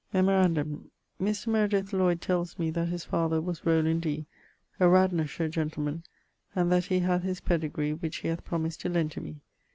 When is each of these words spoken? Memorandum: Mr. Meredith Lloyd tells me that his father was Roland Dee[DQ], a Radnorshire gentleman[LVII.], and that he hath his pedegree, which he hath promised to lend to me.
Memorandum: 0.13 0.89
Mr. 1.21 1.45
Meredith 1.45 1.93
Lloyd 1.93 2.21
tells 2.21 2.57
me 2.57 2.71
that 2.71 2.87
his 2.87 3.05
father 3.05 3.39
was 3.39 3.67
Roland 3.67 4.01
Dee[DQ], 4.01 4.25
a 4.79 4.85
Radnorshire 4.89 5.47
gentleman[LVII.], 5.47 6.03
and 6.55 6.71
that 6.71 6.85
he 6.85 7.01
hath 7.01 7.21
his 7.21 7.39
pedegree, 7.39 7.93
which 7.93 8.15
he 8.15 8.27
hath 8.29 8.43
promised 8.43 8.81
to 8.81 8.89
lend 8.89 9.11
to 9.11 9.21
me. 9.21 9.41